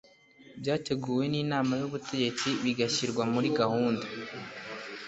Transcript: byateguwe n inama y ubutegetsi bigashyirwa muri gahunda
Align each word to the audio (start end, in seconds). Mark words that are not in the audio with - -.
byateguwe 0.59 1.23
n 1.31 1.35
inama 1.43 1.73
y 1.81 1.83
ubutegetsi 1.87 2.47
bigashyirwa 2.63 3.23
muri 3.33 3.47
gahunda 3.59 4.05